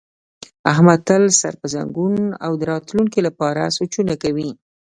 احمد 0.71 0.99
تل 1.07 1.23
سر 1.39 1.53
په 1.61 1.67
زنګون 1.73 2.15
او 2.45 2.51
د 2.59 2.61
راتونکي 2.71 3.19
لپاره 3.27 3.73
سوچونه 3.77 4.13
کوي. 4.23 4.49